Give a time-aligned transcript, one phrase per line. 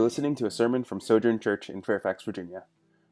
[0.00, 2.64] are listening to a sermon from Sojourn Church in Fairfax, Virginia.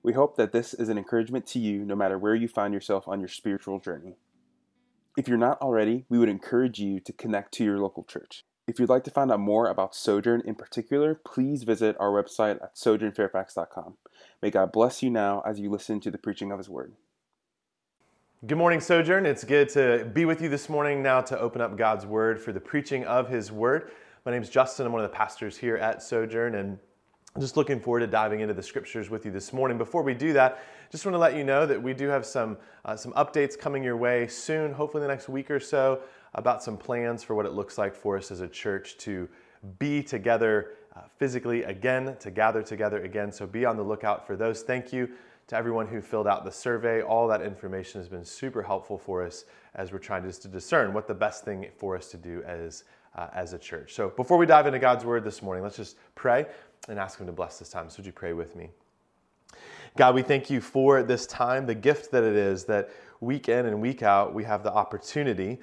[0.03, 3.07] We hope that this is an encouragement to you no matter where you find yourself
[3.07, 4.17] on your spiritual journey.
[5.15, 8.47] If you're not already, we would encourage you to connect to your local church.
[8.67, 12.63] If you'd like to find out more about Sojourn in particular, please visit our website
[12.63, 13.99] at sojournfairfax.com.
[14.41, 16.95] May God bless you now as you listen to the preaching of His Word.
[18.47, 19.27] Good morning, Sojourn.
[19.27, 22.53] It's good to be with you this morning now to open up God's Word for
[22.53, 23.91] the preaching of His Word.
[24.25, 24.85] My name is Justin.
[24.85, 26.77] I'm one of the pastors here at Sojourn, and
[27.35, 29.79] I'm just looking forward to diving into the scriptures with you this morning.
[29.79, 30.61] Before we do that,
[30.91, 33.85] just want to let you know that we do have some uh, some updates coming
[33.85, 36.01] your way soon, hopefully the next week or so,
[36.35, 39.29] about some plans for what it looks like for us as a church to
[39.79, 43.31] be together uh, physically again, to gather together again.
[43.31, 44.63] So be on the lookout for those.
[44.63, 45.09] Thank you
[45.47, 47.03] to everyone who filled out the survey.
[47.03, 49.45] All that information has been super helpful for us
[49.77, 52.85] as we're trying just to discern what the best thing for us to do as
[53.15, 53.95] uh, as a church.
[53.95, 56.47] So before we dive into God's word this morning, let's just pray
[56.89, 57.91] and ask Him to bless this time.
[57.91, 58.71] So would you pray with me?
[59.97, 63.67] God, we thank you for this time, the gift that it is that week in
[63.67, 65.59] and week out we have the opportunity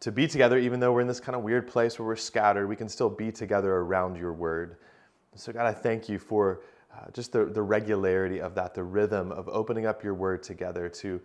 [0.00, 2.66] to be together, even though we're in this kind of weird place where we're scattered,
[2.66, 4.76] we can still be together around your word.
[5.34, 6.60] So, God, I thank you for
[6.94, 10.88] uh, just the, the regularity of that, the rhythm of opening up your word together
[10.88, 11.20] to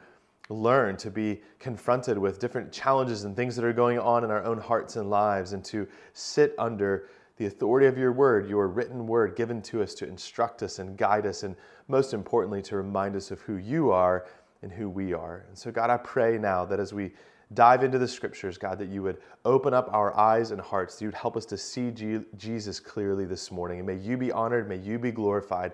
[0.50, 4.44] learn to be confronted with different challenges and things that are going on in our
[4.44, 9.08] own hearts and lives, and to sit under the authority of your word, your written
[9.08, 11.56] word given to us to instruct us and guide us, and
[11.88, 14.26] most importantly, to remind us of who you are
[14.62, 15.46] and who we are.
[15.48, 17.12] And so, God, I pray now that as we
[17.54, 21.02] dive into the scriptures, God, that you would open up our eyes and hearts, that
[21.02, 21.92] you would help us to see
[22.38, 23.80] Jesus clearly this morning.
[23.80, 25.74] And may you be honored, may you be glorified,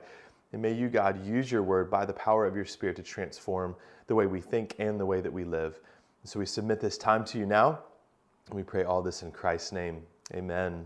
[0.54, 3.76] and may you, God, use your word by the power of your Spirit to transform
[4.08, 5.80] the way we think and the way that we live.
[6.24, 7.80] And so we submit this time to you now,
[8.48, 10.02] and we pray all this in Christ's name.
[10.34, 10.86] Amen.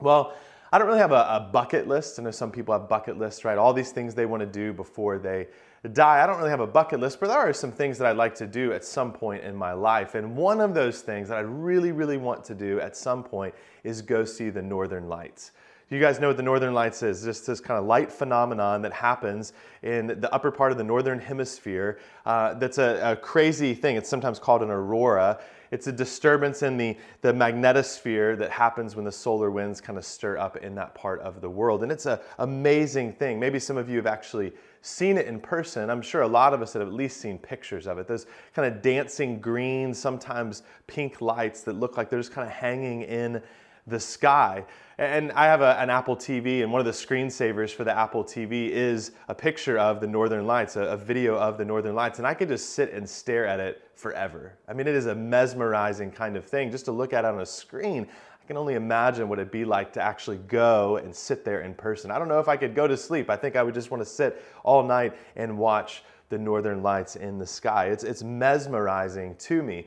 [0.00, 0.34] Well,
[0.72, 2.18] I don't really have a, a, bucket list.
[2.18, 3.58] I know some people have bucket lists, right?
[3.58, 5.48] All these things they want to do before they
[5.92, 6.22] die.
[6.22, 8.36] I don't really have a bucket list, but there are some things that I'd like
[8.36, 10.14] to do at some point in my life.
[10.14, 13.52] And one of those things that I really, really want to do at some point
[13.82, 15.50] is go see the Northern Lights.
[15.92, 17.24] You guys know what the Northern Lights is?
[17.24, 21.18] Just this kind of light phenomenon that happens in the upper part of the Northern
[21.18, 21.98] Hemisphere.
[22.24, 23.96] Uh, that's a, a crazy thing.
[23.96, 25.40] It's sometimes called an aurora.
[25.72, 30.04] It's a disturbance in the, the magnetosphere that happens when the solar winds kind of
[30.04, 31.82] stir up in that part of the world.
[31.82, 33.40] And it's an amazing thing.
[33.40, 34.52] Maybe some of you have actually
[34.82, 35.90] seen it in person.
[35.90, 38.06] I'm sure a lot of us have at least seen pictures of it.
[38.06, 42.54] Those kind of dancing green, sometimes pink lights that look like they're just kind of
[42.54, 43.42] hanging in
[43.86, 44.64] the sky.
[44.98, 48.22] And I have a, an Apple TV, and one of the screensavers for the Apple
[48.22, 52.18] TV is a picture of the Northern Lights, a, a, video of the Northern Lights,
[52.18, 54.58] and I could just sit and stare at it forever.
[54.68, 57.40] I mean, it is a mesmerizing kind of thing just to look at it on
[57.40, 58.06] a screen.
[58.42, 61.72] I can only imagine what it'd be like to actually go and sit there in
[61.72, 62.10] person.
[62.10, 63.30] I don't know if I could go to sleep.
[63.30, 67.16] I think I would just want to sit all night and watch the Northern Lights
[67.16, 67.86] in the sky.
[67.86, 69.86] It's, it's mesmerizing to me.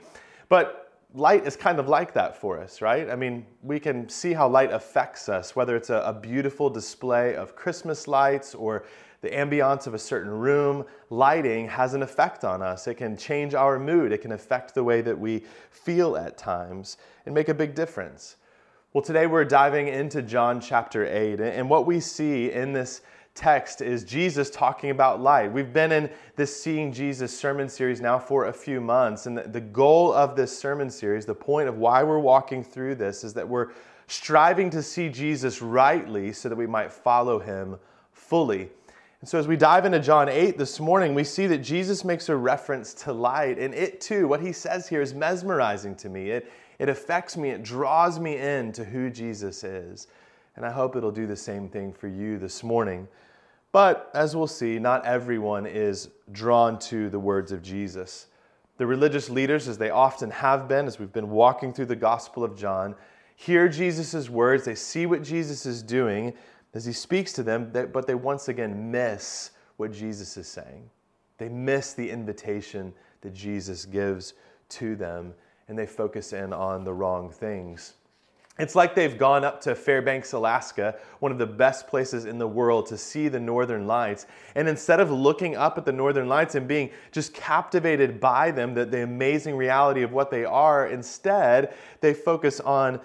[0.49, 0.82] But
[1.13, 3.09] light is kind of like that for us, right?
[3.09, 7.35] I mean, we can see how light affects us, whether it's a, a, beautiful display
[7.35, 8.85] of Christmas lights or
[9.21, 10.83] the ambiance of a certain room.
[11.11, 12.87] Lighting has an effect on us.
[12.87, 16.97] It can change our mood, it can affect the way that we feel at times
[17.25, 18.37] and make a big difference.
[18.91, 23.01] Well, today we're diving into John chapter 8, and what we see in this
[23.35, 25.51] text is Jesus talking about light.
[25.51, 29.61] We've been in this Seeing Jesus sermon series now for a few months, and the
[29.61, 33.47] goal of this sermon series, the point of why we're walking through this, is that
[33.47, 33.69] we're
[34.07, 37.77] striving to see Jesus rightly so that we might follow him
[38.11, 38.69] fully.
[39.19, 42.29] And so, as we dive into John 8 this morning, we see that Jesus makes
[42.29, 46.29] a reference to light, and it too, what he says here is mesmerizing to me.
[46.29, 50.07] It, it affects me, it draws me in to who Jesus is.
[50.55, 53.07] And I hope it'll do the same thing for you this morning.
[53.73, 58.27] But as we'll see, not everyone is drawn to the words of Jesus.
[58.77, 62.43] The religious leaders, as they often have been, as we've been walking through the Gospel
[62.43, 62.95] of John,
[63.35, 66.33] hear Jesus' words, they see what Jesus is doing
[66.75, 70.89] as he speaks to them, but they once again miss what Jesus is saying.
[71.39, 74.35] They miss the invitation that Jesus gives
[74.69, 75.33] to them,
[75.67, 77.93] and they focus in on the wrong things.
[78.59, 82.47] It's like they've gone up to Fairbanks, Alaska, one of the best places in the
[82.47, 84.27] world to see the northern lights.
[84.53, 88.75] And instead of looking up at the northern lights and being just captivated by them,
[88.75, 92.99] the, the amazing reality of what they are, instead, they focus on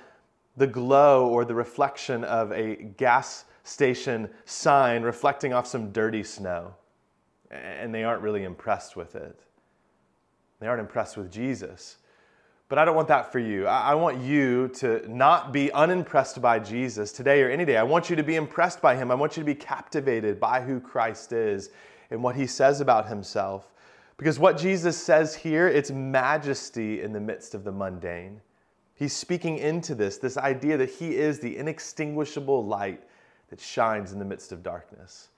[0.58, 6.74] the glow or the reflection of a gas station sign reflecting off some dirty snow.
[7.50, 9.38] And they aren't really impressed with it.
[10.60, 11.97] They aren't impressed with Jesus.
[12.68, 13.66] But I don't want that for you.
[13.66, 17.78] I want you to not be unimpressed by Jesus today or any day.
[17.78, 19.10] I want you to be impressed by him.
[19.10, 21.70] I want you to be captivated by who Christ is
[22.10, 23.72] and what he says about himself.
[24.18, 28.40] Because what Jesus says here, it's majesty in the midst of the mundane.
[28.94, 33.02] He's speaking into this, this idea that he is the inextinguishable light
[33.48, 35.28] that shines in the midst of darkness.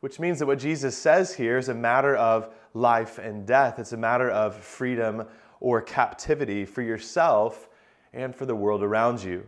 [0.00, 3.78] Which means that what Jesus says here is a matter of life and death.
[3.78, 5.26] It's a matter of freedom
[5.62, 7.68] or captivity for yourself
[8.12, 9.46] and for the world around you.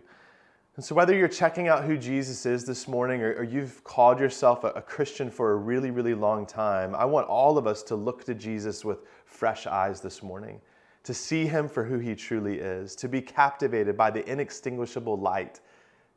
[0.77, 4.21] And so, whether you're checking out who Jesus is this morning or, or you've called
[4.21, 7.83] yourself a, a Christian for a really, really long time, I want all of us
[7.85, 10.61] to look to Jesus with fresh eyes this morning,
[11.03, 15.61] to see him for who he truly is, to be captivated by the inextinguishable light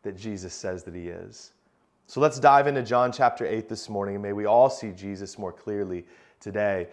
[0.03, 1.53] that Jesus says that he is.
[2.05, 5.39] So let's dive into John chapter 8 this morning, and may we all see Jesus
[5.39, 6.05] more clearly
[6.39, 6.87] today.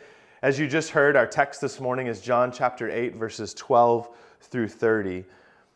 [0.44, 4.10] As you just heard, our text this morning is John chapter 8, verses 12
[4.42, 5.24] through 30.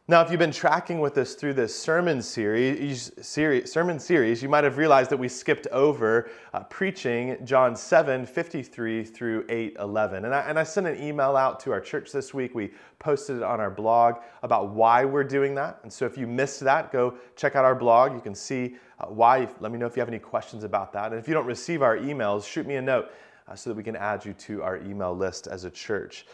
[0.09, 4.49] Now, if you've been tracking with us through this sermon series, series sermon series, you
[4.51, 10.27] might have realized that we skipped over uh, preaching John 7, 53 through 8, 11.
[10.27, 12.55] And I, and I sent an email out to our church this week.
[12.55, 15.79] We posted it on our blog about why we're doing that.
[15.83, 18.13] And so if you missed that, go check out our blog.
[18.13, 19.49] You can see uh, why.
[19.61, 21.13] Let me know if you have any questions about that.
[21.13, 23.11] And if you don't receive our emails, shoot me a note
[23.49, 26.27] uh, so that we can add you to our email list as a church.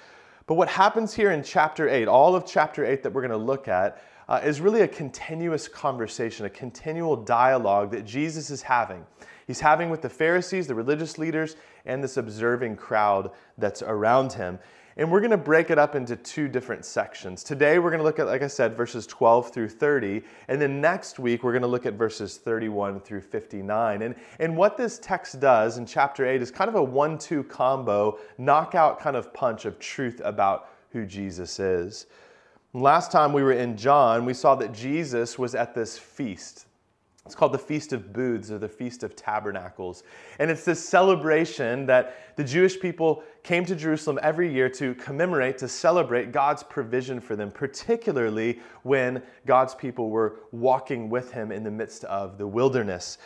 [0.47, 3.37] But what happens here in chapter 8, all of chapter 8 that we're going to
[3.37, 9.05] look at, uh, is really a continuous conversation, a continual dialogue that Jesus is having.
[9.47, 14.59] He's having with the Pharisees, the religious leaders, and this observing crowd that's around him.
[14.96, 17.43] And we're going to break it up into two different sections.
[17.43, 20.23] Today, we're going to look at, like I said, verses 12 through 30.
[20.46, 24.02] And then next week, we're going to look at verses 31 through 59.
[24.02, 27.43] And, and what this text does in chapter 8 is kind of a one two
[27.43, 32.06] combo, knockout kind of punch of truth about who Jesus is.
[32.73, 36.67] Last time we were in John, we saw that Jesus was at this feast,
[37.26, 40.03] it's called the Feast of Booths or the Feast of Tabernacles.
[40.38, 45.56] And it's this celebration that the Jewish people came to Jerusalem every year to commemorate,
[45.59, 51.65] to celebrate God's provision for them, particularly when God's people were walking with Him in
[51.65, 53.17] the midst of the wilderness.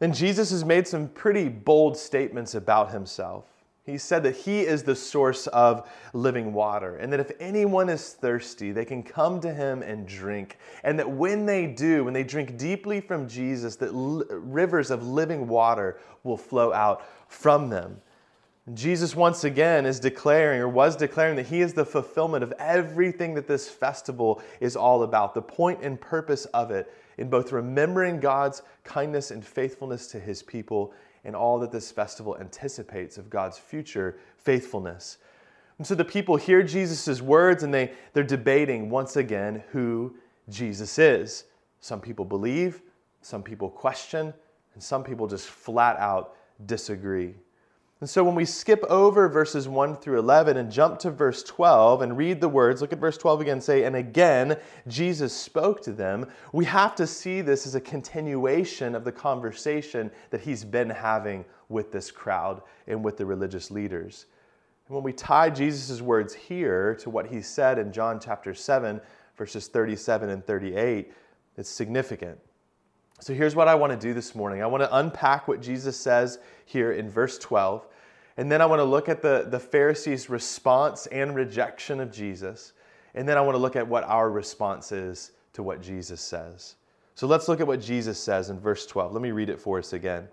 [0.00, 3.51] And Jesus has made some pretty bold statements about Himself.
[3.84, 8.12] He said that He is the source of living water, and that if anyone is
[8.12, 10.58] thirsty, they can come to Him and drink.
[10.84, 15.48] And that when they do, when they drink deeply from Jesus, that rivers of living
[15.48, 18.00] water will flow out from them.
[18.74, 23.34] Jesus, once again, is declaring or was declaring that He is the fulfillment of everything
[23.34, 28.20] that this festival is all about, the point and purpose of it, in both remembering
[28.20, 33.58] God's kindness and faithfulness to His people and all that this festival anticipates of God's
[33.58, 35.18] future faithfulness.
[35.78, 40.16] And so the people hear Jesus' words and they, they're debating once again who
[40.48, 41.44] Jesus is.
[41.80, 42.82] Some people believe,
[43.20, 44.32] some people question,
[44.74, 46.36] and some people just flat out
[46.66, 47.34] disagree.
[48.02, 52.02] And so when we skip over verses 1 through 11 and jump to verse 12
[52.02, 54.56] and read the words, look at verse 12 again, say, And again,
[54.88, 60.10] Jesus spoke to them, we have to see this as a continuation of the conversation
[60.30, 64.26] that he's been having with this crowd and with the religious leaders.
[64.88, 69.00] And when we tie Jesus' words here to what he said in John chapter 7,
[69.36, 71.12] verses 37 and 38,
[71.56, 72.40] it's significant.
[73.20, 75.96] So here's what I want to do this morning I want to unpack what Jesus
[75.96, 77.86] says here in verse 12.
[78.36, 82.72] And then I want to look at the, the Pharisees' response and rejection of Jesus.
[83.14, 86.76] And then I want to look at what our response is to what Jesus says.
[87.14, 89.12] So let's look at what Jesus says in verse 12.
[89.12, 90.28] Let me read it for us again.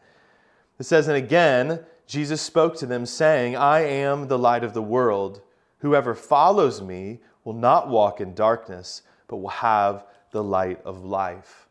[0.79, 4.82] It says, And again, Jesus spoke to them, saying, I am the light of the
[4.82, 5.41] world.
[5.79, 11.68] Whoever follows me will not walk in darkness, but will have the light of life.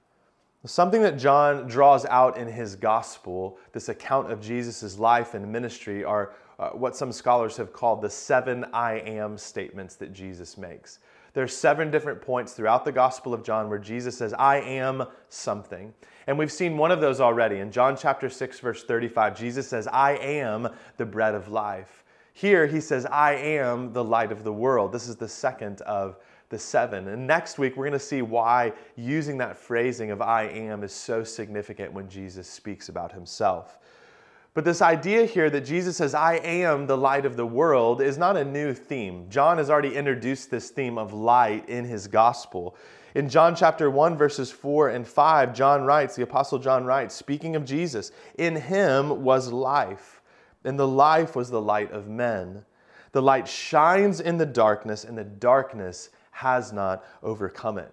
[0.66, 6.02] Something that John draws out in his gospel, this account of Jesus' life and ministry,
[6.02, 10.98] are uh, what some scholars have called the seven I am statements that Jesus makes.
[11.32, 15.04] There are seven different points throughout the Gospel of John where Jesus says, I am
[15.28, 15.94] something.
[16.26, 17.58] And we've seen one of those already.
[17.58, 22.04] In John chapter 6, verse 35, Jesus says, I am the bread of life.
[22.32, 24.90] Here he says, I am the light of the world.
[24.90, 26.16] This is the second of
[26.50, 27.08] the seven.
[27.08, 30.92] And next week, we're going to see why using that phrasing of I am is
[30.92, 33.78] so significant when Jesus speaks about himself.
[34.54, 38.18] But this idea here that Jesus says, I am the light of the world, is
[38.18, 39.26] not a new theme.
[39.28, 42.74] John has already introduced this theme of light in his gospel.
[43.14, 47.56] In John chapter 1, verses 4 and 5, John writes, the Apostle John writes, speaking
[47.56, 50.22] of Jesus, In him was life,
[50.64, 52.64] and the life was the light of men.
[53.12, 57.92] The light shines in the darkness, and the darkness has not overcome it.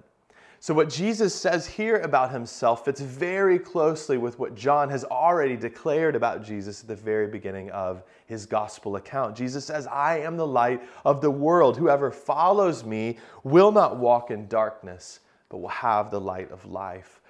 [0.60, 5.56] So, what Jesus says here about himself fits very closely with what John has already
[5.56, 9.36] declared about Jesus at the very beginning of his gospel account.
[9.36, 11.75] Jesus says, I am the light of the world.
[11.78, 17.22] Whoever follows me will not walk in darkness, but will have the light of life.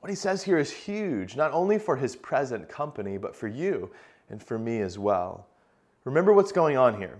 [0.00, 3.90] What he says here is huge, not only for his present company, but for you
[4.28, 5.46] and for me as well.
[6.04, 7.18] Remember what's going on here.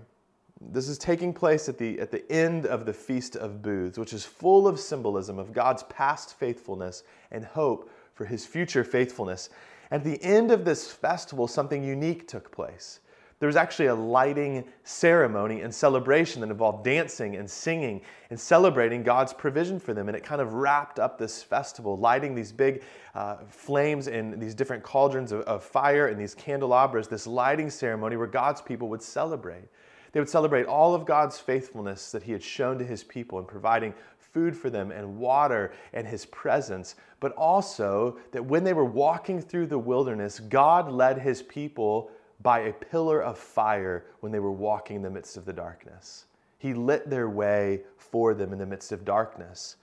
[0.71, 4.12] This is taking place at the, at the end of the Feast of Booths, which
[4.12, 9.50] is full of symbolism of God's past faithfulness and hope for his future faithfulness.
[9.90, 13.00] At the end of this festival, something unique took place.
[13.42, 18.00] There was actually a lighting ceremony and celebration that involved dancing and singing
[18.31, 20.09] and celebrating God's provision for them.
[20.09, 22.85] And it kind of wrapped up this festival, lighting these big
[23.16, 28.16] uh, flames in these different cauldrons of, of fire and these candelabras, this lighting ceremony
[28.16, 29.64] where God's people would celebrate.
[30.12, 33.45] They would celebrate all of God's faithfulness that He had shown to His people in
[33.45, 38.85] providing food for them and water and His presence, but also that when they were
[38.85, 42.11] walking through the wilderness, God led His people
[42.42, 46.26] by a pillar of fire when they were walking in the midst of the darkness.
[46.59, 49.76] He lit their way for them in the midst of darkness.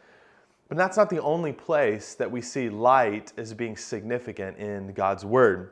[0.67, 5.25] But that's not the only place that we see light as being significant in God's
[5.25, 5.71] Word.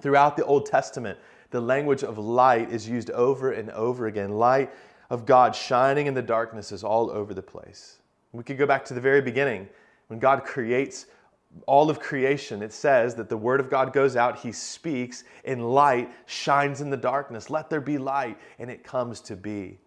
[0.00, 1.18] Throughout the Old Testament,
[1.54, 4.32] the language of light is used over and over again.
[4.32, 4.72] Light
[5.08, 7.98] of God shining in the darkness is all over the place.
[8.32, 9.68] We could go back to the very beginning
[10.08, 11.06] when God creates
[11.68, 12.60] all of creation.
[12.60, 16.90] It says that the word of God goes out, he speaks, and light shines in
[16.90, 17.50] the darkness.
[17.50, 19.78] Let there be light, and it comes to be.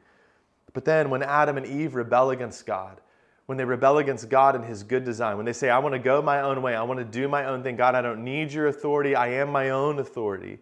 [0.72, 3.02] But then when Adam and Eve rebel against God,
[3.48, 6.00] when they rebel against God and His good design, when they say, I want to
[6.00, 8.54] go my own way, I want to do my own thing, God, I don't need
[8.54, 10.60] your authority, I am my own authority.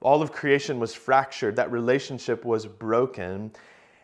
[0.00, 3.52] All of creation was fractured, that relationship was broken,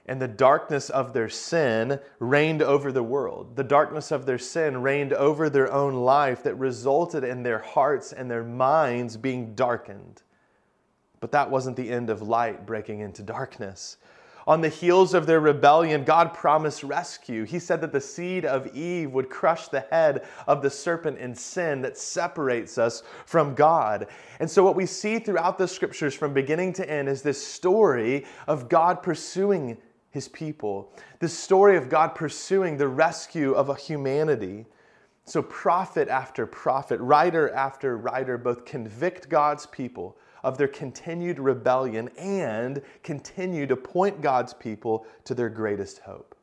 [0.07, 3.55] and the darkness of their sin reigned over the world.
[3.55, 8.13] The darkness of their sin reigned over their own life that resulted in their hearts
[8.13, 10.23] and their minds being darkened.
[11.21, 13.97] But that wasn't the end of light breaking into darkness.
[14.47, 17.45] On the heels of their rebellion, God promised rescue.
[17.45, 21.35] He said that the seed of Eve would crush the head of the serpent in
[21.35, 24.09] sin that separates us from God.
[24.41, 28.25] And so, what we see throughout the scriptures from beginning to end is this story
[28.49, 29.79] of God pursuing
[30.11, 34.67] his people, this story of God pursuing the rescue of a humanity.
[35.25, 42.09] So, prophet after prophet, writer after writer both convict God's people of their continued rebellion
[42.19, 46.35] and continue to point God's people to their greatest hope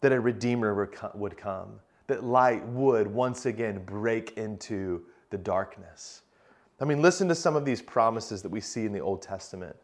[0.00, 6.22] that a Redeemer would come, that light would once again break into the darkness.
[6.80, 9.76] I mean, listen to some of these promises that we see in the Old Testament.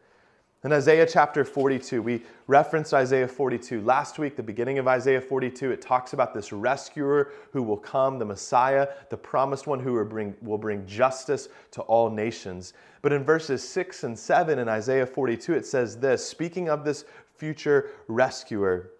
[0.63, 3.81] In Isaiah chapter 42, we referenced Isaiah 42.
[3.81, 8.19] Last week, the beginning of Isaiah 42, it talks about this rescuer who will come,
[8.19, 12.73] the Messiah, the promised one who will bring, will bring justice to all nations.
[13.01, 17.05] But in verses 6 and 7 in Isaiah 42, it says this speaking of this
[17.37, 18.91] future rescuer,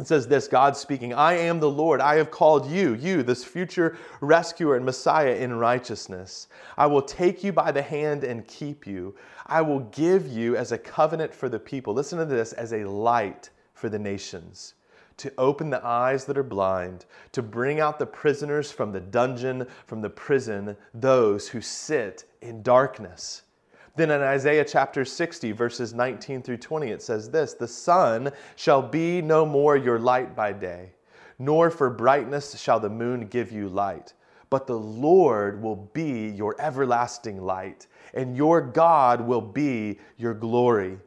[0.00, 2.00] it says this God speaking, I am the Lord.
[2.00, 6.48] I have called you, you, this future rescuer and Messiah in righteousness.
[6.78, 9.14] I will take you by the hand and keep you.
[9.46, 11.92] I will give you as a covenant for the people.
[11.92, 14.74] Listen to this as a light for the nations,
[15.18, 19.66] to open the eyes that are blind, to bring out the prisoners from the dungeon,
[19.86, 23.42] from the prison, those who sit in darkness
[24.00, 28.82] then in Isaiah chapter 60, verses 19 through 20, it says this The sun shall
[28.82, 30.92] be no more your light by day,
[31.38, 34.14] nor for brightness shall the moon give you light.
[34.48, 40.98] But the Lord will be your everlasting light, and your God will be your glory.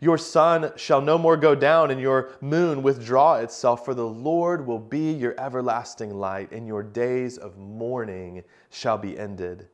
[0.00, 4.66] Your sun shall no more go down, and your moon withdraw itself, for the Lord
[4.66, 9.68] will be your everlasting light, and your days of mourning shall be ended.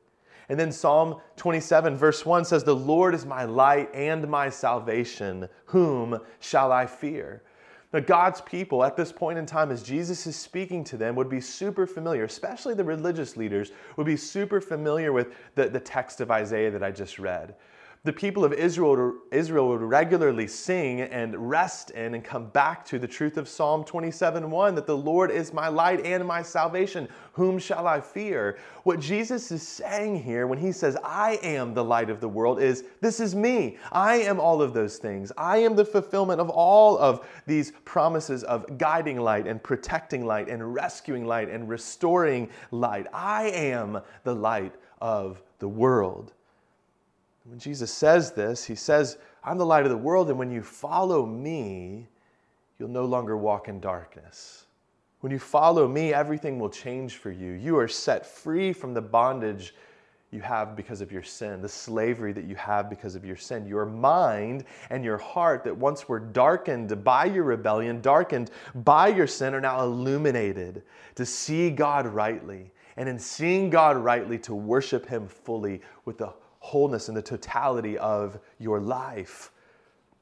[0.50, 5.48] And then Psalm 27, verse 1 says, The Lord is my light and my salvation.
[5.66, 7.44] Whom shall I fear?
[7.92, 11.28] Now, God's people at this point in time, as Jesus is speaking to them, would
[11.28, 16.20] be super familiar, especially the religious leaders, would be super familiar with the, the text
[16.20, 17.54] of Isaiah that I just read
[18.02, 22.98] the people of Israel, Israel would regularly sing and rest in and come back to
[22.98, 27.06] the truth of Psalm 27 1 that the Lord is my light and my salvation.
[27.34, 28.58] Whom shall I fear?
[28.84, 32.62] What Jesus is saying here when he says, I am the light of the world,
[32.62, 33.76] is this is me.
[33.92, 35.30] I am all of those things.
[35.36, 40.48] I am the fulfillment of all of these promises of guiding light and protecting light
[40.48, 43.08] and rescuing light and restoring light.
[43.12, 46.32] I am the light of the world.
[47.44, 50.62] When Jesus says this, he says, I'm the light of the world, and when you
[50.62, 52.06] follow me,
[52.78, 54.66] you'll no longer walk in darkness.
[55.20, 57.52] When you follow me, everything will change for you.
[57.52, 59.74] You are set free from the bondage
[60.30, 63.66] you have because of your sin, the slavery that you have because of your sin.
[63.66, 69.26] Your mind and your heart, that once were darkened by your rebellion, darkened by your
[69.26, 70.82] sin, are now illuminated
[71.16, 72.70] to see God rightly.
[72.96, 77.98] And in seeing God rightly, to worship Him fully with the wholeness and the totality
[77.98, 79.50] of your life.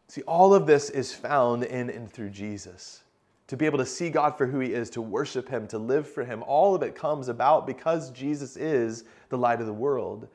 [0.08, 3.02] See, all of this is found in and through Jesus
[3.48, 6.08] to be able to see God for who He is, to worship Him, to live
[6.08, 6.44] for Him.
[6.46, 10.28] All of it comes about because Jesus is the light of the world.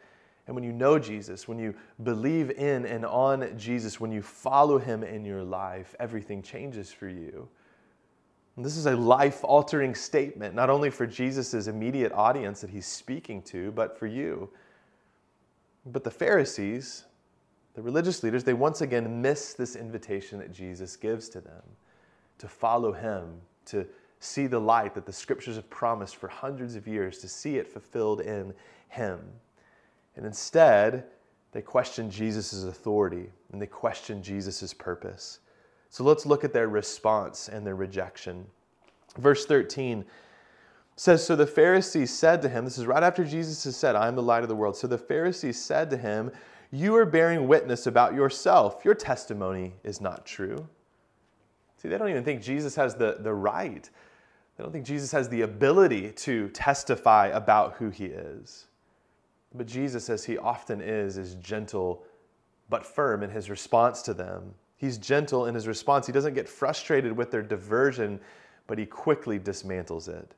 [0.47, 4.77] And when you know Jesus, when you believe in and on Jesus, when you follow
[4.77, 7.47] Him in your life, everything changes for you.
[8.55, 12.87] And this is a life altering statement, not only for Jesus' immediate audience that He's
[12.87, 14.49] speaking to, but for you.
[15.85, 17.05] But the Pharisees,
[17.73, 21.63] the religious leaders, they once again miss this invitation that Jesus gives to them
[22.37, 23.35] to follow him,
[23.65, 23.85] to
[24.19, 27.67] see the light that the scriptures have promised for hundreds of years, to see it
[27.67, 28.53] fulfilled in
[28.89, 29.19] him.
[30.15, 31.05] And instead,
[31.51, 35.39] they question Jesus' authority and they question Jesus' purpose.
[35.89, 38.45] So let's look at their response and their rejection.
[39.17, 40.03] Verse 13
[40.95, 44.07] says So the Pharisees said to him, this is right after Jesus has said, I
[44.07, 44.77] am the light of the world.
[44.77, 46.31] So the Pharisees said to him,
[46.71, 48.83] You are bearing witness about yourself.
[48.85, 50.67] Your testimony is not true.
[51.77, 53.89] See, they don't even think Jesus has the, the right.
[54.57, 58.67] They don't think Jesus has the ability to testify about who he is.
[59.53, 62.03] But Jesus, as he often is, is gentle
[62.69, 64.53] but firm in his response to them.
[64.77, 66.07] He's gentle in his response.
[66.07, 68.19] He doesn't get frustrated with their diversion,
[68.67, 70.33] but he quickly dismantles it.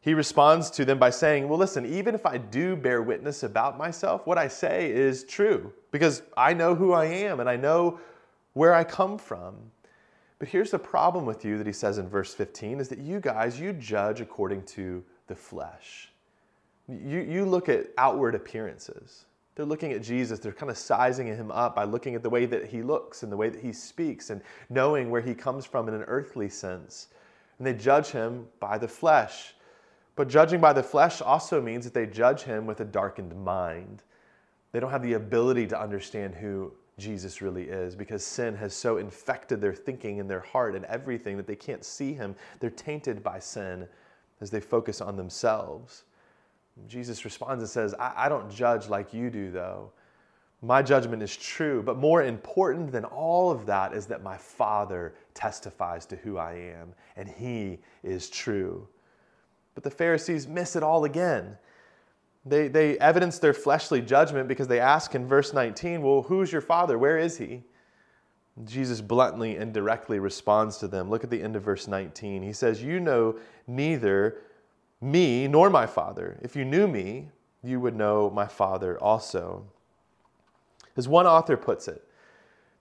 [0.00, 3.76] He responds to them by saying, Well, listen, even if I do bear witness about
[3.76, 7.98] myself, what I say is true because I know who I am and I know
[8.52, 9.54] where I come from.
[10.38, 13.18] But here's the problem with you that he says in verse 15 is that you
[13.18, 16.12] guys, you judge according to the flesh.
[16.88, 19.24] You, you look at outward appearances.
[19.54, 22.46] They're looking at Jesus, they're kind of sizing him up by looking at the way
[22.46, 25.88] that he looks and the way that he speaks and knowing where he comes from
[25.88, 27.08] in an earthly sense.
[27.58, 29.54] And they judge him by the flesh.
[30.18, 34.02] But judging by the flesh also means that they judge him with a darkened mind.
[34.72, 38.96] They don't have the ability to understand who Jesus really is because sin has so
[38.96, 42.34] infected their thinking and their heart and everything that they can't see him.
[42.58, 43.86] They're tainted by sin
[44.40, 46.02] as they focus on themselves.
[46.88, 49.92] Jesus responds and says, I, I don't judge like you do, though.
[50.62, 55.14] My judgment is true, but more important than all of that is that my Father
[55.34, 58.88] testifies to who I am, and He is true.
[59.78, 61.56] But the Pharisees miss it all again.
[62.44, 66.62] They, they evidence their fleshly judgment because they ask in verse 19, Well, who's your
[66.62, 66.98] father?
[66.98, 67.62] Where is he?
[68.64, 71.08] Jesus bluntly and directly responds to them.
[71.08, 72.42] Look at the end of verse 19.
[72.42, 73.38] He says, You know
[73.68, 74.38] neither
[75.00, 76.40] me nor my Father.
[76.42, 77.28] If you knew me,
[77.62, 79.64] you would know my Father also.
[80.96, 82.04] As one author puts it,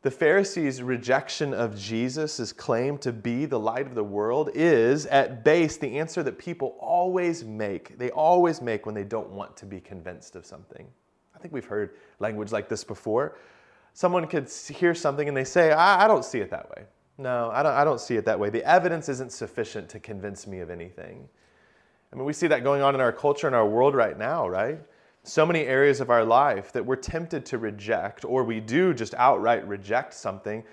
[0.03, 5.43] the Pharisees' rejection of Jesus' claim to be the light of the world is, at
[5.43, 7.97] base, the answer that people always make.
[7.97, 10.88] They always make when they don't want to be convinced of something.
[11.36, 13.38] I think we've heard language like this before.
[13.93, 16.86] Someone could hear something and they say, I, I don't see it that way.
[17.17, 18.51] No, I don't, I don't see it that way.
[18.51, 21.27] The evidence isn't sufficient to convince me of anything.
[22.13, 24.47] I mean, we see that going on in our culture and our world right now,
[24.47, 24.79] right?
[25.27, 29.13] So many areas of our life that we're tempted to reject, or we do just
[29.15, 30.63] outright reject something,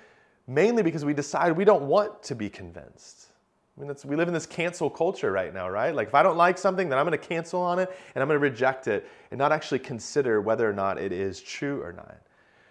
[0.47, 3.27] mainly because we decide we don't want to be convinced.
[3.77, 5.93] I mean, we live in this cancel culture right now, right?
[5.93, 8.29] Like, if I don't like something, then I'm going to cancel on it and I'm
[8.29, 11.93] going to reject it and not actually consider whether or not it is true or
[11.93, 12.17] not.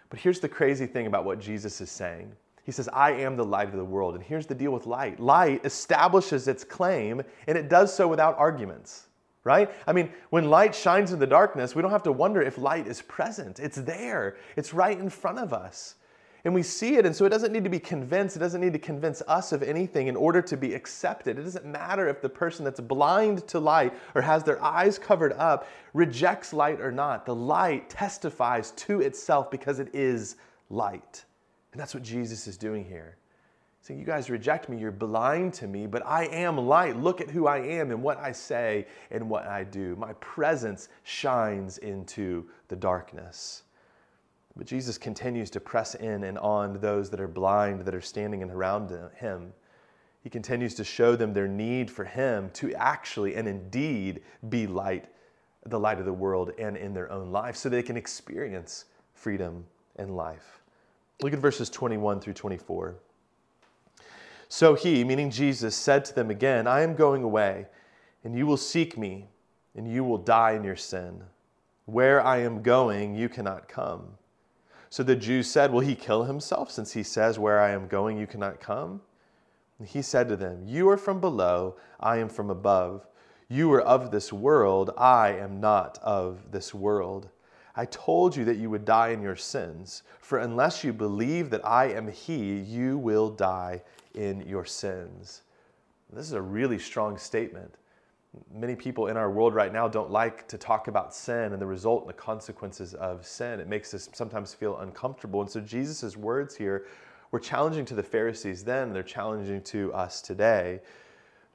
[0.09, 2.31] But here's the crazy thing about what Jesus is saying
[2.63, 4.15] He says, I am the light of the world.
[4.15, 8.37] And here's the deal with light light establishes its claim, and it does so without
[8.37, 9.07] arguments
[9.43, 9.69] right?
[9.85, 12.87] I mean, when light shines in the darkness, we don't have to wonder if light
[12.87, 13.59] is present.
[13.59, 15.95] It's there, it's right in front of us.
[16.45, 18.35] And we see it, and so it doesn't need to be convinced.
[18.35, 21.39] It doesn't need to convince us of anything in order to be accepted.
[21.39, 25.31] It doesn't matter if the person that's blind to light or has their eyes covered
[25.33, 27.25] up rejects light or not.
[27.25, 30.35] The light testifies to itself because it is
[30.69, 31.23] light.
[31.71, 33.15] And that's what Jesus is doing here
[33.83, 36.97] saying, You guys reject me, you're blind to me, but I am light.
[36.97, 39.95] Look at who I am and what I say and what I do.
[39.97, 43.63] My presence shines into the darkness.
[44.55, 48.41] But Jesus continues to press in and on those that are blind, that are standing
[48.41, 49.51] and around him.
[50.21, 55.07] He continues to show them their need for him to actually and indeed be light,
[55.65, 59.65] the light of the world, and in their own life so they can experience freedom
[59.97, 60.61] and life.
[61.21, 62.95] Look at verses 21 through 24.
[64.55, 67.65] So he, meaning Jesus, said to them again, I am going away,
[68.23, 69.29] and you will seek me,
[69.75, 71.23] and you will die in your sin.
[71.85, 74.09] Where I am going, you cannot come.
[74.91, 78.19] So the Jews said, Will he kill himself, since he says, Where I am going,
[78.19, 79.01] you cannot come?
[79.79, 83.07] And he said to them, You are from below, I am from above.
[83.49, 87.27] You are of this world, I am not of this world.
[87.75, 91.65] I told you that you would die in your sins, for unless you believe that
[91.65, 93.81] I am He, you will die
[94.13, 95.41] in your sins.
[96.11, 97.73] This is a really strong statement.
[98.53, 101.65] Many people in our world right now don't like to talk about sin and the
[101.65, 103.59] result and the consequences of sin.
[103.59, 105.41] It makes us sometimes feel uncomfortable.
[105.41, 106.85] And so Jesus' words here
[107.31, 110.81] were challenging to the Pharisees then, they're challenging to us today.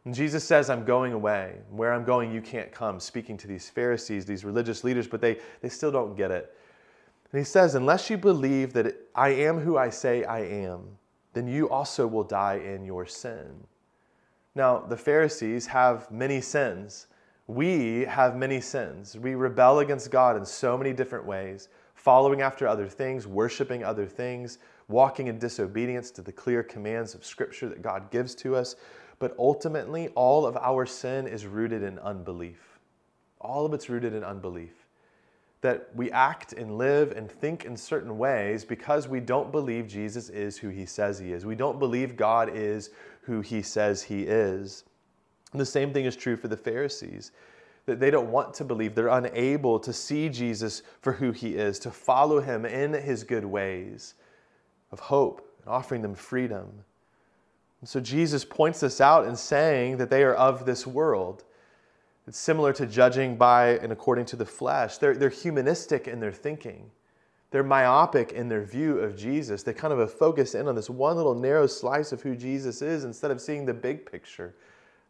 [0.05, 1.57] And Jesus says, I'm going away.
[1.71, 5.39] Where I'm going, you can't come, speaking to these Pharisees, these religious leaders, but they,
[5.61, 6.57] they still don't get it.
[7.33, 10.81] And he says, Unless you believe that I am who I say I am,
[11.33, 13.67] then you also will die in your sin.
[14.55, 17.07] Now, the Pharisees have many sins.
[17.47, 19.17] We have many sins.
[19.17, 24.07] We rebel against God in so many different ways, following after other things, worshiping other
[24.07, 28.77] things, walking in disobedience to the clear commands of Scripture that God gives to us.
[29.19, 32.79] But ultimately, all of our sin is rooted in unbelief.
[33.41, 34.88] All of it's rooted in unbelief
[35.61, 40.29] that we act and live and think in certain ways because we don't believe Jesus
[40.29, 41.45] is who he says he is.
[41.45, 42.91] We don't believe God is
[43.23, 44.85] who he says he is.
[45.53, 47.33] And the same thing is true for the Pharisees.
[47.87, 51.79] That they don't want to believe, they're unable to see Jesus for who he is,
[51.81, 54.15] to follow him in his good ways
[54.93, 56.85] of hope and offering them freedom.
[57.81, 61.45] And so Jesus points this out in saying that they are of this world
[62.29, 64.99] it's similar to judging by and according to the flesh.
[64.99, 66.91] They're, they're humanistic in their thinking.
[67.51, 69.63] They're myopic in their view of Jesus.
[69.63, 73.05] They kind of focus in on this one little narrow slice of who Jesus is
[73.05, 74.55] instead of seeing the big picture.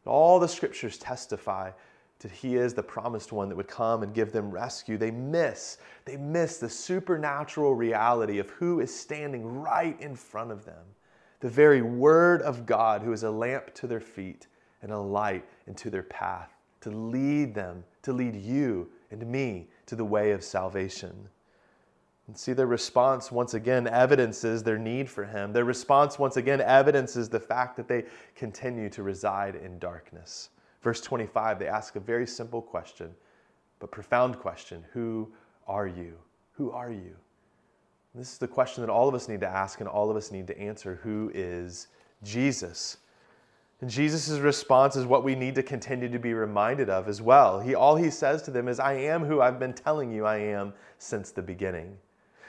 [0.07, 1.73] All the scriptures testify
[2.21, 4.97] that he is the promised one that would come and give them rescue.
[4.97, 10.65] They miss, they miss the supernatural reality of who is standing right in front of
[10.65, 10.85] them.
[11.41, 14.47] The very word of God, who is a lamp to their feet
[14.83, 19.97] and a light into their path to lead them, to lead you and me to
[19.97, 21.29] the way of salvation.
[22.27, 25.53] And see, their response once again evidences their need for Him.
[25.53, 28.05] Their response once again evidences the fact that they
[28.37, 30.51] continue to reside in darkness.
[30.83, 33.11] Verse 25, they ask a very simple question,
[33.79, 35.33] but profound question Who
[35.67, 36.19] are you?
[36.53, 37.17] Who are you?
[38.15, 40.31] This is the question that all of us need to ask and all of us
[40.31, 41.01] need to answer.
[41.03, 41.89] Who is
[42.23, 42.99] Jesus?
[43.81, 47.61] And Jesus' response is what we need to continue to be reminded of as well.
[47.61, 50.39] He, all he says to them is, I am who I've been telling you I
[50.39, 51.97] am since the beginning.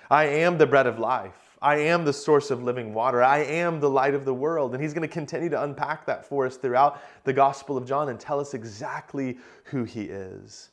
[0.10, 1.58] I am the bread of life.
[1.62, 3.22] I am the source of living water.
[3.22, 4.74] I am the light of the world.
[4.74, 8.10] And he's going to continue to unpack that for us throughout the Gospel of John
[8.10, 10.72] and tell us exactly who he is.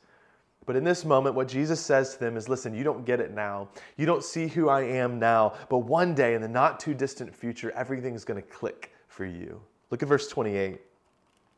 [0.65, 3.31] But in this moment, what Jesus says to them is listen, you don't get it
[3.31, 3.69] now.
[3.95, 5.53] You don't see who I am now.
[5.69, 9.61] But one day in the not too distant future, everything's going to click for you.
[9.89, 10.79] Look at verse 28.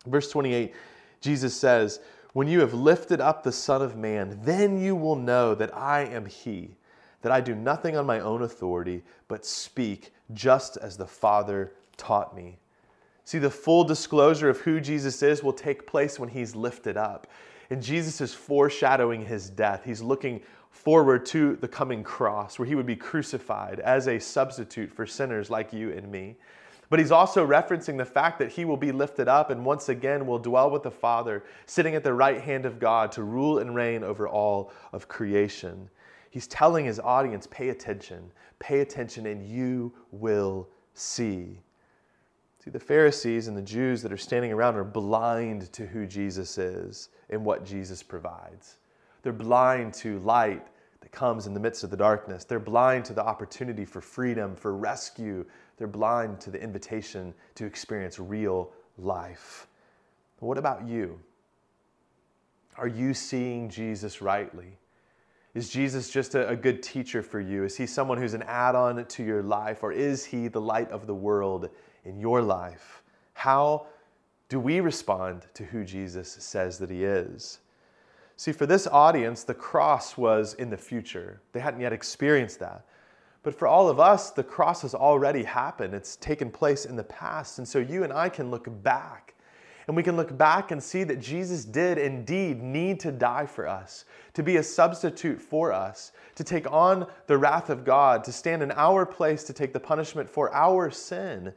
[0.06, 0.74] Verse 28,
[1.22, 2.00] Jesus says,
[2.34, 6.02] When you have lifted up the Son of Man, then you will know that I
[6.06, 6.76] am He,
[7.22, 12.36] that I do nothing on my own authority, but speak just as the Father taught
[12.36, 12.58] me.
[13.26, 17.28] See, the full disclosure of who Jesus is will take place when He's lifted up.
[17.70, 19.84] And Jesus is foreshadowing His death.
[19.84, 24.92] He's looking forward to the coming cross, where He would be crucified as a substitute
[24.92, 26.38] for sinners like you and me.
[26.90, 30.26] But he's also referencing the fact that he will be lifted up and once again
[30.26, 33.76] will dwell with the Father, sitting at the right hand of God to rule and
[33.76, 35.90] reign over all of creation.
[36.32, 41.60] He's telling his audience, pay attention, pay attention, and you will see.
[42.64, 46.58] See, the Pharisees and the Jews that are standing around are blind to who Jesus
[46.58, 48.78] is and what Jesus provides.
[49.22, 50.66] They're blind to light
[51.02, 52.44] that comes in the midst of the darkness.
[52.44, 55.46] They're blind to the opportunity for freedom, for rescue,
[55.80, 59.66] they're blind to the invitation to experience real life.
[60.40, 61.20] What about you?
[62.78, 64.78] Are you seeing Jesus rightly?
[65.56, 67.64] Is Jesus just a, a, good teacher for you?
[67.64, 69.82] Is he someone who's an add on to your life?
[69.82, 71.70] Or is he the light of the world
[72.06, 73.02] in your life?
[73.34, 73.88] How
[74.48, 77.60] do we respond to who Jesus says that he is?
[78.36, 81.42] See, for this audience, the cross was in the future.
[81.52, 82.86] They hadn't yet experienced that.
[83.50, 85.96] But for all of us, the cross has already happened.
[85.96, 87.58] It's taken place in the past.
[87.58, 89.34] And so you and I can look back.
[89.88, 93.68] And we can look back and see that Jesus did indeed need to die for
[93.68, 98.32] us, to be a substitute for us, to take on the wrath of God, to
[98.32, 101.52] stand in our place to take the punishment for our sin.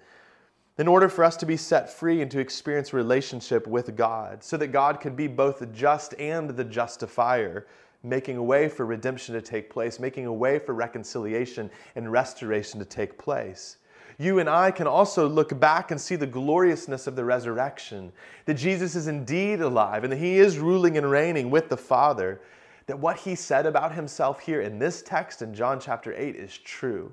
[0.79, 4.57] in order for us to be set free and to experience relationship with God, so
[4.57, 7.67] that God could be both the just and the justifier,
[8.03, 12.79] making a way for redemption to take place, making a way for reconciliation and restoration
[12.79, 13.77] to take place.
[14.19, 18.13] You and I can also look back and see the gloriousness of the resurrection,
[18.45, 22.41] that Jesus is indeed alive and that he is ruling and reigning with the Father,
[22.87, 26.59] that what he said about himself here in this text in John chapter 8 is
[26.59, 27.13] true.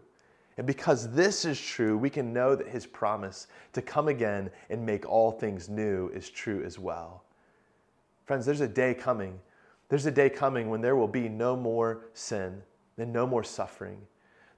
[0.58, 4.86] And because this is true, we can know that his promise to come again and
[4.86, 7.24] make all things new is true as well.
[8.26, 9.40] Friends, there's a day coming.
[9.90, 12.62] There's a day coming when there will be no more sin
[12.98, 14.00] and no more suffering.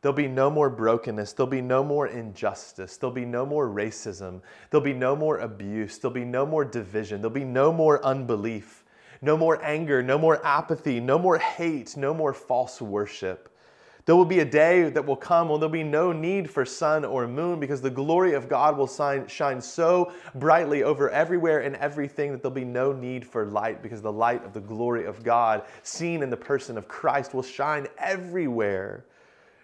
[0.02, 1.34] There'll be no more brokenness.
[1.34, 2.98] There'll be no more injustice.
[2.98, 4.42] There'll be no more racism.
[4.70, 5.98] There'll be no more abuse.
[6.00, 7.22] There'll be no more division.
[7.22, 8.84] There'll be no more unbelief,
[9.22, 13.51] no more anger, no more apathy, no more hate, no more false worship.
[14.06, 17.06] There will be a day that will come when there'll be no need for sun
[17.06, 18.88] or moon because the glory of God will
[19.28, 24.02] shine so brightly over everywhere and everything that there'll be no need for light because
[24.02, 27.88] the light of the glory of God, seen in the person of Christ, will shine
[28.00, 29.06] everywhere.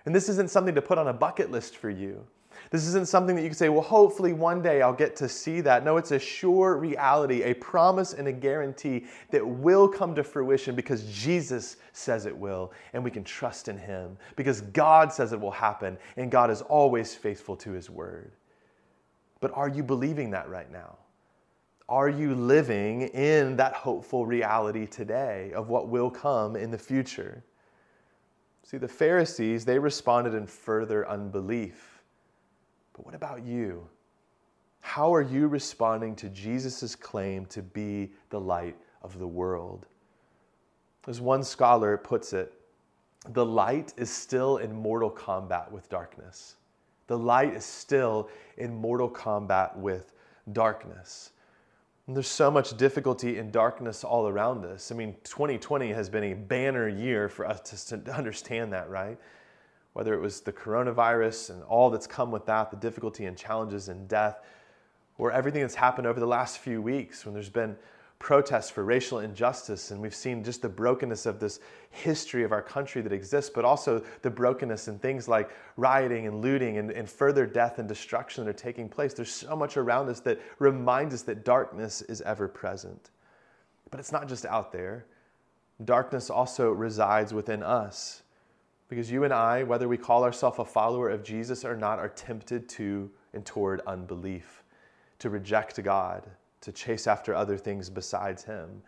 [0.05, 2.25] And this isn't something to put on a bucket list for you.
[2.69, 5.61] This isn't something that you can say, well, hopefully one day I'll get to see
[5.61, 5.85] that.
[5.85, 10.75] No, it's a sure reality, a promise and a guarantee that will come to fruition
[10.75, 15.39] because Jesus says it will, and we can trust in Him because God says it
[15.39, 18.33] will happen, and God is always faithful to His word.
[19.39, 20.97] But are you believing that right now?
[21.89, 27.43] Are you living in that hopeful reality today of what will come in the future?
[28.63, 31.96] See, the Pharisees, they responded in further unbelief.
[32.97, 33.87] But what about you?
[34.81, 39.85] How are you responding to Jesus' claim to be the light of the world?
[41.07, 42.51] As one scholar puts it,
[43.29, 46.55] the light is still in mortal combat with darkness.
[47.07, 50.13] The light is still in mortal combat with
[50.51, 51.31] darkness.
[52.07, 54.91] And there's so much difficulty and darkness all around us.
[54.91, 59.17] I mean, 2020 has been a banner year for us to understand that, right?
[59.97, 63.89] Whether it was the coronavirus and all that's come with that, the difficulty and challenges
[63.89, 64.41] and death,
[65.17, 67.75] or everything that's happened over the last few weeks when there's been
[68.19, 72.61] protests for racial injustice and we've seen just the brokenness of this history of our
[72.61, 77.09] country that exists, but also the brokenness in things like rioting and looting and, and
[77.09, 79.15] further death and destruction that are taking place.
[79.15, 83.09] There's so much around us that reminds us that darkness is ever present.
[83.89, 85.07] But it's not just out there.
[85.83, 88.21] Darkness also resides within us.
[88.89, 92.09] Because you and I, whether we call ourselves a follower of Jesus or not, are
[92.09, 94.63] tempted to and toward unbelief,
[95.19, 96.29] to reject God,
[96.61, 98.81] to chase after other things besides Him.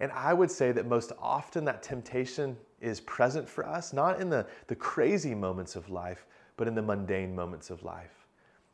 [0.00, 4.28] And I would say that most often that temptation is present for us, not in
[4.28, 8.26] the, the crazy moments of life, but in the mundane moments of life.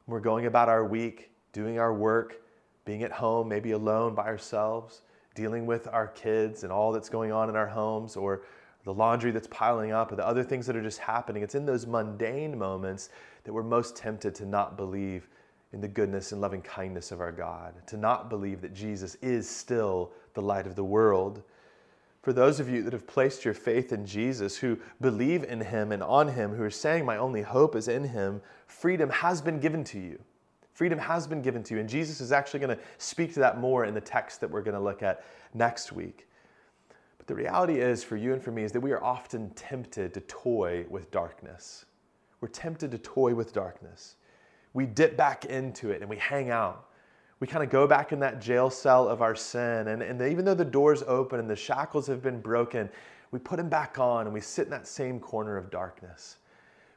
[0.07, 2.43] We're going about our week, doing our work,
[2.85, 5.03] being at home, maybe alone by ourselves,
[5.35, 8.43] dealing with our kids and all that's going on in our homes, or
[8.85, 11.43] the laundry that's piling up, or the other things that are just happening.
[11.43, 13.09] It's in those mundane moments
[13.45, 15.29] that we're most tempted to not believe
[15.73, 19.49] in the goodness and loving kindness of our God, to not believe that Jesus is
[19.49, 21.43] still the light of the world.
[22.23, 25.91] For those of you that have placed your faith in Jesus, who believe in Him
[25.91, 29.61] and on Him, who are saying, My only hope is in Him, freedom has been
[29.61, 30.19] given to you.
[30.75, 31.81] Freedom has been given to you.
[31.81, 34.63] And Jesus is actually going to speak to that more in the text that we're
[34.63, 36.27] going to look at next week.
[37.25, 40.13] But the reality is, for you and for me, is that we are often tempted
[40.13, 41.87] to toy with darkness.
[42.43, 44.17] We're tempted to toy with darkness.
[44.75, 46.91] We dip back into it and we hang out.
[47.41, 49.89] We kind of go back in that jail cell of our sin.
[49.89, 52.91] And, and even though the door's open and the shackles have been broken,
[53.31, 56.37] we put them back on and we sit in that same corner of darkness.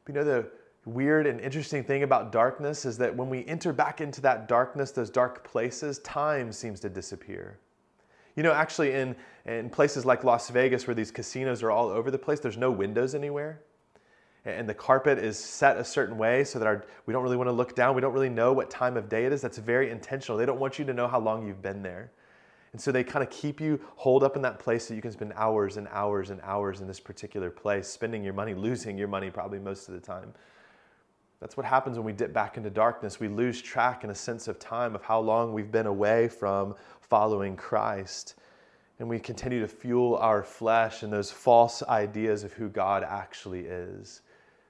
[0.04, 0.50] But you know, the
[0.84, 4.92] weird and interesting thing about darkness is that when we enter back into that darkness,
[4.92, 7.60] those dark places, time seems to disappear.
[8.38, 12.12] You know, actually, in, in places like Las Vegas, where these casinos are all over
[12.12, 13.64] the place, there's no windows anywhere.
[14.46, 17.48] And the carpet is set a certain way so that our, we don't really want
[17.48, 17.96] to look down.
[17.96, 19.42] We don't really know what time of day it is.
[19.42, 20.38] That's very intentional.
[20.38, 22.12] They don't want you to know how long you've been there.
[22.74, 25.12] And so they kind of keep you holed up in that place so you can
[25.12, 29.08] spend hours and hours and hours in this particular place, spending your money, losing your
[29.08, 30.32] money probably most of the time.
[31.40, 33.20] That's what happens when we dip back into darkness.
[33.20, 36.76] We lose track in a sense of time of how long we've been away from
[37.02, 38.36] following Christ.
[39.00, 43.66] And we continue to fuel our flesh and those false ideas of who God actually
[43.66, 44.22] is.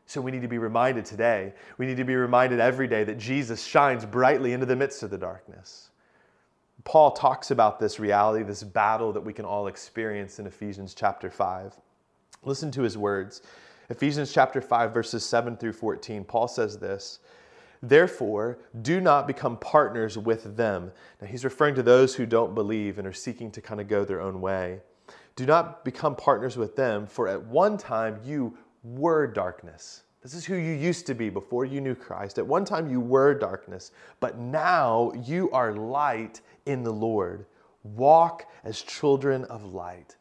[0.05, 3.17] So we need to be reminded today, we need to be reminded every day that
[3.17, 5.89] Jesus shines brightly into the midst of the darkness.
[6.85, 11.29] Paul talks about this reality, this battle that we can all experience in Ephesians chapter
[11.29, 11.73] 5.
[12.43, 13.41] Listen to his words.
[13.89, 17.19] Ephesians chapter 5, verses 7 through 14, Paul says this
[17.81, 20.91] Therefore, do not become partners with them.
[21.21, 24.03] Now, he's referring to those who don't believe and are seeking to kind of go
[24.03, 24.81] their own way.
[25.35, 30.03] Do not become partners with them, for at one time you were darkness.
[30.21, 32.39] This is who you used to be before you knew Christ.
[32.39, 37.45] At one time you were darkness, but now you are light in the Lord.
[37.83, 40.16] Walk as children of light.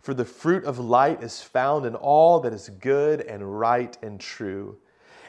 [0.00, 4.18] For the fruit of light is found in all that is good and right and
[4.18, 4.78] true.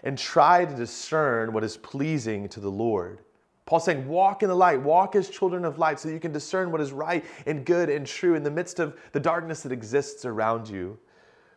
[0.04, 3.20] And try to discern what is pleasing to the Lord.
[3.66, 6.72] Paul's saying, walk in the light, walk as children of light, so you can discern
[6.72, 10.26] what is right and good and true in the midst of the darkness that exists
[10.26, 10.98] around you.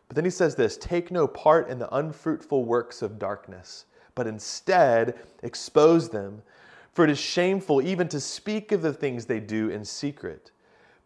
[0.07, 4.27] But then he says this take no part in the unfruitful works of darkness, but
[4.27, 6.41] instead expose them.
[6.93, 10.51] For it is shameful even to speak of the things they do in secret.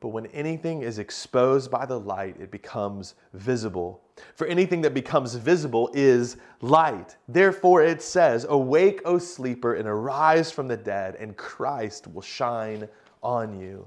[0.02, 4.02] But when anything is exposed by the light, it becomes visible.
[4.36, 7.18] For anything that becomes visible is light.
[7.28, 12.88] Therefore, it says, Awake, O sleeper, and arise from the dead, and Christ will shine
[13.22, 13.86] on you.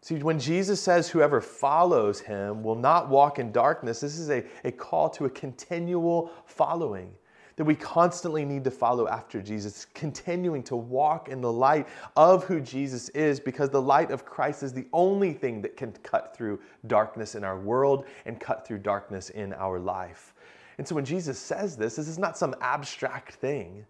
[0.00, 4.44] See, when Jesus says whoever follows him will not walk in darkness, this is a,
[4.64, 7.12] a call to a continual following
[7.58, 12.44] that we constantly need to follow after Jesus, continuing to walk in the light of
[12.44, 16.36] who Jesus is, because the light of Christ is the only thing that can cut
[16.36, 20.34] through darkness in our world and cut through darkness in our life.
[20.78, 23.84] And so when Jesus says this, this is not some abstract thing,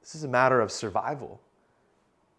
[0.00, 1.40] this is a matter of survival.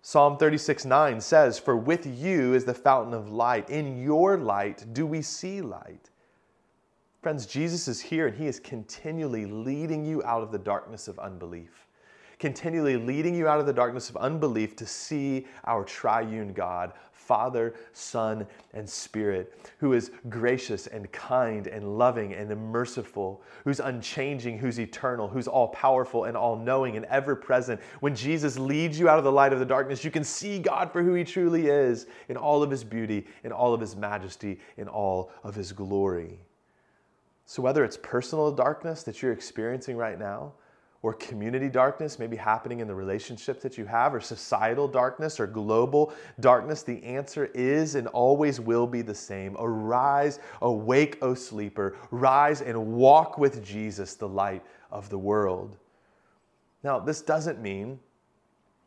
[0.02, 3.69] Psalm 36 9 says, For with you is the fountain of light.
[3.69, 6.10] In your light do we see light.
[7.24, 11.18] Friends, Jesus is here and he is continually leading you out of the darkness of
[11.20, 11.88] unbelief,
[12.38, 17.76] continually leading you out of the darkness of unbelief to see our triune God, Father,
[17.94, 24.78] Son, and Spirit, who is gracious and kind and loving and merciful, who's unchanging, who's
[24.78, 27.80] eternal, who's all powerful and all knowing and ever present.
[28.02, 30.92] When Jesus leads you out of the light of the darkness, you can see God
[30.92, 34.60] for who he truly is in all of his beauty, in all of his majesty,
[34.76, 36.38] in all of his glory.
[37.45, 40.53] So, whether it's personal darkness that you're experiencing right now,
[41.03, 45.45] or community darkness, maybe happening in the relationship that you have, or societal darkness, or
[45.45, 49.58] global darkness, the answer is and always will be the same.
[49.60, 55.77] Arise, awake, O sleeper, rise and walk with Jesus, the light of the world.
[56.84, 57.99] Now, this doesn't mean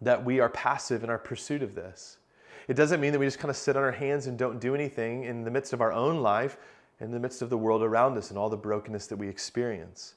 [0.01, 2.17] that we are passive in our pursuit of this.
[2.67, 4.75] It doesn't mean that we just kind of sit on our hands and don't do
[4.75, 6.57] anything in the midst of our own life
[7.01, 10.15] in the midst of the world around us and all the brokenness that we experience.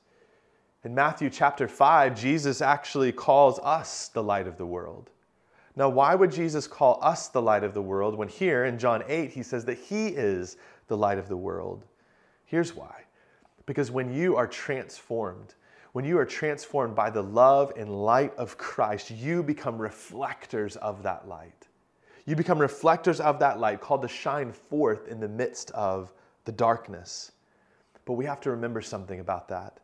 [0.83, 5.09] In Matthew chapter 5, Jesus actually calls us the light of the world.
[5.75, 9.03] Now, why would Jesus call us the light of the world when here in John
[9.07, 11.85] 8 he says that he is the light of the world?
[12.45, 13.03] Here's why.
[13.65, 15.55] Because when you are transformed,
[15.91, 21.03] when you are transformed by the love and light of Christ, you become reflectors of
[21.03, 21.67] that light.
[22.25, 26.13] You become reflectors of that light, called to shine forth in the midst of
[26.49, 27.31] the darkness.
[28.05, 29.81] But we have to remember something about that.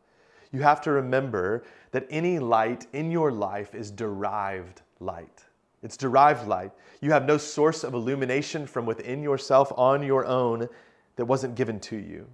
[0.50, 5.44] You have to remember that any light in your life is derived light.
[5.84, 6.72] It's derived light.
[7.00, 10.68] You have no source of illumination from within yourself on your own
[11.14, 12.26] that wasn't given to you.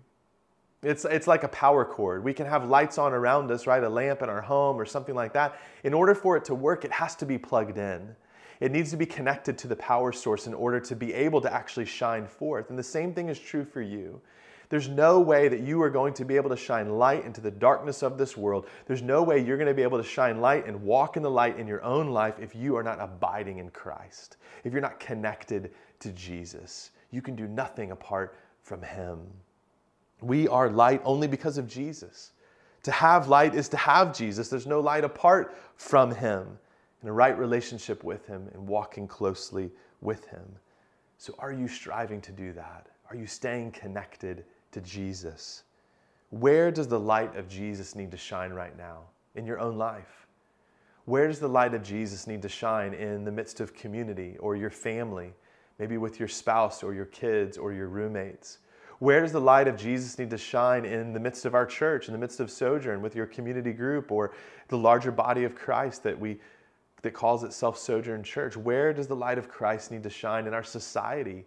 [0.82, 2.24] It's, it's like a power cord.
[2.24, 3.84] We can have lights on around us, right?
[3.84, 5.60] A lamp in our home or something like that.
[5.84, 8.16] In order for it to work, it has to be plugged in.
[8.62, 11.52] It needs to be connected to the power source in order to be able to
[11.52, 12.70] actually shine forth.
[12.70, 14.20] And the same thing is true for you.
[14.68, 17.50] There's no way that you are going to be able to shine light into the
[17.50, 18.68] darkness of this world.
[18.86, 21.30] There's no way you're going to be able to shine light and walk in the
[21.30, 25.00] light in your own life if you are not abiding in Christ, if you're not
[25.00, 26.92] connected to Jesus.
[27.10, 29.18] You can do nothing apart from Him.
[30.20, 32.30] We are light only because of Jesus.
[32.84, 34.48] To have light is to have Jesus.
[34.48, 36.58] There's no light apart from Him
[37.02, 40.44] in a right relationship with Him and walking closely with Him.
[41.18, 42.88] So, are you striving to do that?
[43.10, 45.64] Are you staying connected to Jesus?
[46.30, 49.00] Where does the light of Jesus need to shine right now
[49.34, 50.26] in your own life?
[51.04, 54.56] Where does the light of Jesus need to shine in the midst of community or
[54.56, 55.34] your family,
[55.78, 58.58] maybe with your spouse or your kids or your roommates?
[59.00, 62.06] Where does the light of Jesus need to shine in the midst of our church,
[62.06, 64.32] in the midst of Sojourn, with your community group or
[64.68, 66.38] the larger body of Christ that we
[67.02, 68.56] that calls itself Sojourn Church?
[68.56, 71.44] Where does the light of Christ need to shine in our society,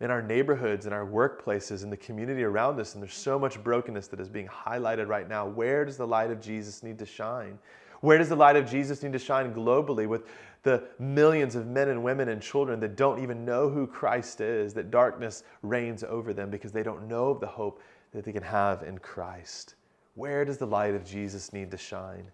[0.00, 2.94] in our neighborhoods, in our workplaces, in the community around us?
[2.94, 5.46] And there's so much brokenness that is being highlighted right now.
[5.46, 7.58] Where does the light of Jesus need to shine?
[8.00, 10.26] Where does the light of Jesus need to shine globally with
[10.62, 14.74] the millions of men and women and children that don't even know who Christ is,
[14.74, 17.80] that darkness reigns over them because they don't know of the hope
[18.12, 19.74] that they can have in Christ?
[20.14, 22.30] Where does the light of Jesus need to shine?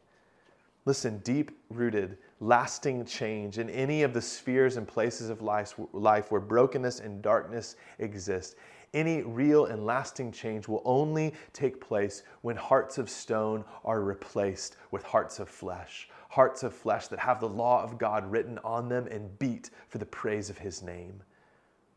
[0.86, 6.30] Listen, deep rooted, lasting change in any of the spheres and places of life, life
[6.30, 8.56] where brokenness and darkness exist.
[8.92, 14.76] Any real and lasting change will only take place when hearts of stone are replaced
[14.90, 16.08] with hearts of flesh.
[16.28, 19.98] Hearts of flesh that have the law of God written on them and beat for
[19.98, 21.22] the praise of his name.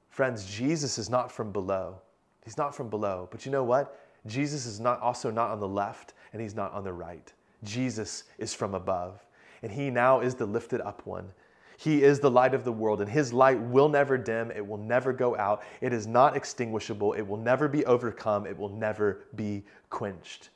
[0.09, 2.01] Friends, Jesus is not from below.
[2.43, 3.27] He's not from below.
[3.29, 3.99] But you know what?
[4.25, 7.31] Jesus is not also not on the left and he's not on the right.
[7.63, 9.25] Jesus is from above,
[9.61, 11.31] and he now is the lifted up one.
[11.77, 14.49] He is the light of the world, and his light will never dim.
[14.51, 15.63] It will never go out.
[15.79, 17.13] It is not extinguishable.
[17.13, 18.47] It will never be overcome.
[18.47, 20.49] It will never be quenched.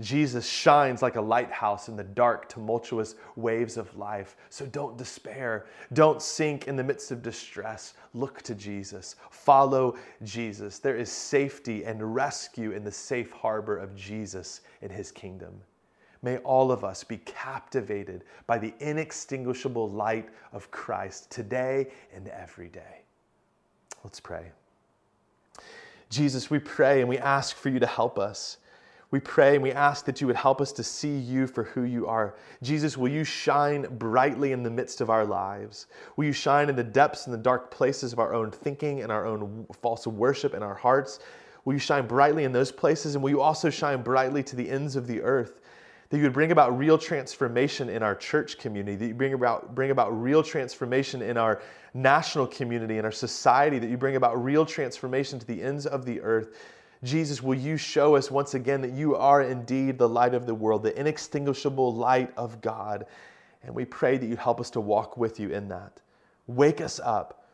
[0.00, 4.36] Jesus shines like a lighthouse in the dark, tumultuous waves of life.
[4.50, 5.64] So don't despair.
[5.94, 7.94] Don't sink in the midst of distress.
[8.12, 9.16] Look to Jesus.
[9.30, 10.78] Follow Jesus.
[10.78, 15.62] There is safety and rescue in the safe harbor of Jesus in his kingdom.
[16.26, 22.66] May all of us be captivated by the inextinguishable light of Christ today and every
[22.66, 23.02] day.
[24.02, 24.50] Let's pray.
[26.10, 28.56] Jesus, we pray and we ask for you to help us.
[29.12, 31.84] We pray and we ask that you would help us to see you for who
[31.84, 32.34] you are.
[32.60, 35.86] Jesus, will you shine brightly in the midst of our lives?
[36.16, 39.12] Will you shine in the depths and the dark places of our own thinking and
[39.12, 41.20] our own false worship in our hearts?
[41.64, 43.14] Will you shine brightly in those places?
[43.14, 45.60] And will you also shine brightly to the ends of the earth?
[46.08, 49.74] That you would bring about real transformation in our church community, that you bring about,
[49.74, 51.60] bring about real transformation in our
[51.94, 56.04] national community, in our society, that you bring about real transformation to the ends of
[56.04, 56.56] the earth
[57.02, 60.54] Jesus, will you show us once again that you are indeed the light of the
[60.54, 63.06] world, the inextinguishable light of God?
[63.62, 66.00] And we pray that you help us to walk with you in that.
[66.46, 67.45] Wake us up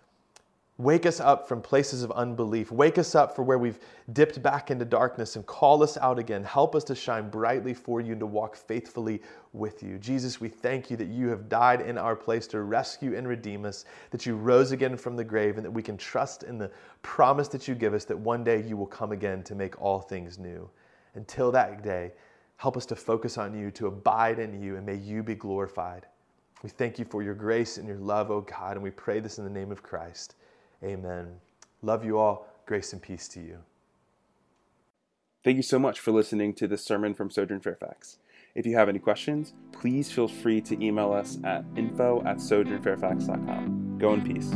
[0.83, 2.73] Wake us up from places of unbelief.
[2.73, 3.79] Wake us up for where we've
[4.13, 6.43] dipped back into darkness and call us out again.
[6.43, 9.23] Help us to shine brightly for you and to walk faithfully
[9.53, 9.97] with you.
[9.97, 13.65] Jesus, we thank you that you have died in our place to rescue and redeem
[13.65, 16.69] us, that you rose again from the grave, and that we can trust in the
[17.03, 20.01] promise that you give us that one day you will come again to make all
[20.01, 20.69] things new.
[21.15, 22.11] Until that day,
[22.57, 26.07] help us to focus on you, to abide in you, and may you be glorified.
[26.65, 29.21] We thank you for your grace and your love, O oh God, and we pray
[29.21, 30.35] this in the name of Christ.
[30.85, 31.37] Amen.
[31.83, 32.47] Love you all.
[32.67, 33.59] Grace and peace to you.
[35.45, 38.19] Thank you so much for listening to this sermon from Sojourn Fairfax.
[38.55, 43.97] If you have any questions, please feel free to email us at info at sojournfairfax.com.
[43.99, 44.53] Go in peace.